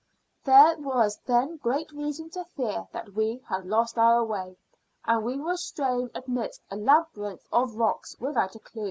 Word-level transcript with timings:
There 0.43 0.79
was 0.79 1.19
then 1.27 1.57
great 1.57 1.91
reason 1.91 2.31
to 2.31 2.43
fear 2.43 2.87
that 2.91 3.13
we 3.13 3.43
had 3.47 3.67
lost 3.67 3.99
our 3.99 4.23
way, 4.25 4.57
and 5.05 5.23
were 5.23 5.55
straying 5.57 6.09
amidst 6.15 6.63
a 6.71 6.75
labyrinth 6.75 7.45
of 7.53 7.75
rocks 7.75 8.19
without 8.19 8.55
a 8.55 8.59
clue. 8.59 8.79